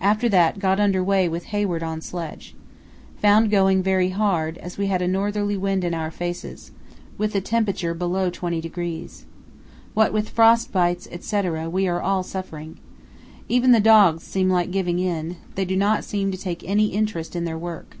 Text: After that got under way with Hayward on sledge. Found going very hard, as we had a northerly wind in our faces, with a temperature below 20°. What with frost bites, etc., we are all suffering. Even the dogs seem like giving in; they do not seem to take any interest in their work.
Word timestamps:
After 0.00 0.28
that 0.28 0.58
got 0.58 0.80
under 0.80 1.00
way 1.04 1.28
with 1.28 1.44
Hayward 1.54 1.80
on 1.84 2.00
sledge. 2.00 2.56
Found 3.22 3.52
going 3.52 3.84
very 3.84 4.08
hard, 4.08 4.58
as 4.58 4.76
we 4.76 4.88
had 4.88 5.00
a 5.00 5.06
northerly 5.06 5.56
wind 5.56 5.84
in 5.84 5.94
our 5.94 6.10
faces, 6.10 6.72
with 7.16 7.36
a 7.36 7.40
temperature 7.40 7.94
below 7.94 8.32
20°. 8.32 9.22
What 9.94 10.12
with 10.12 10.30
frost 10.30 10.72
bites, 10.72 11.06
etc., 11.12 11.70
we 11.70 11.86
are 11.86 12.02
all 12.02 12.24
suffering. 12.24 12.78
Even 13.48 13.70
the 13.70 13.78
dogs 13.78 14.24
seem 14.24 14.50
like 14.50 14.72
giving 14.72 14.98
in; 14.98 15.36
they 15.54 15.64
do 15.64 15.76
not 15.76 16.02
seem 16.02 16.32
to 16.32 16.36
take 16.36 16.64
any 16.68 16.86
interest 16.88 17.36
in 17.36 17.44
their 17.44 17.56
work. 17.56 17.96